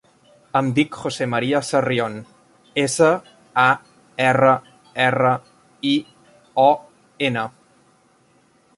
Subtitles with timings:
[0.59, 2.15] Em dic José maria Sarrion:
[2.85, 3.11] essa,
[3.67, 3.67] a,
[4.31, 4.57] erra,
[5.09, 5.37] erra,
[5.95, 5.95] i,
[6.69, 6.69] o,
[7.31, 7.49] ena.